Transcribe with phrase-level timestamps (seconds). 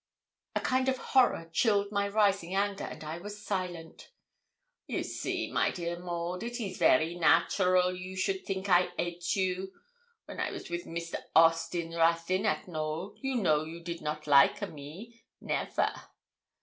[0.55, 4.09] A kind of horror chilled my rising anger, and I was silent.
[4.87, 9.71] 'You see, my dear Maud, it is very natural you should think I hate you.
[10.25, 11.17] When I was with Mr.
[11.35, 15.93] Austin Ruthyn, at Knowl, you know you did not like a me never.